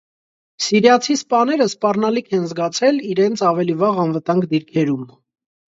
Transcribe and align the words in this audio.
Սիրիացի 0.67 1.15
սպաները 1.19 1.67
սպառնալիք 1.73 2.33
են 2.39 2.49
զգացել 2.55 2.99
իրենց 3.13 3.47
ավելի 3.53 3.79
վաղ 3.85 4.03
անվտանգ 4.07 4.51
դիրքերում։ 4.57 5.09